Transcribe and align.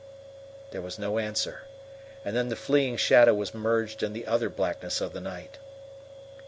There 0.71 0.81
was 0.81 0.97
no 0.97 1.19
answer, 1.19 1.65
and 2.25 2.35
then 2.35 2.49
the 2.49 2.55
fleeing 2.55 2.97
shadow 2.97 3.35
was 3.35 3.53
merged 3.53 4.01
in 4.01 4.13
the 4.13 4.25
other 4.25 4.49
blackness 4.49 4.99
of 4.99 5.13
the 5.13 5.21
night. 5.21 5.59